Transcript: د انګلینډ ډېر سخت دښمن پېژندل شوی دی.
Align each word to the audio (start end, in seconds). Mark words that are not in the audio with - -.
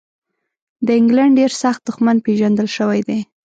د 0.85 0.87
انګلینډ 0.99 1.33
ډېر 1.39 1.51
سخت 1.61 1.81
دښمن 1.87 2.15
پېژندل 2.25 2.67
شوی 2.77 2.99
دی. 3.07 3.19